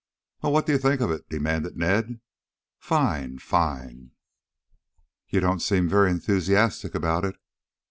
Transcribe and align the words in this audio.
"Well, 0.41 0.51
what 0.53 0.65
do 0.65 0.71
you 0.71 0.79
think 0.79 0.99
of 0.99 1.11
it?" 1.11 1.29
demanded 1.29 1.77
Ned. 1.77 2.21
"Fine, 2.79 3.37
fine!" 3.37 4.13
"You 5.29 5.39
don't 5.41 5.59
seem 5.59 5.87
very 5.87 6.09
enthusiastic 6.09 6.95
about 6.95 7.23
it." 7.23 7.35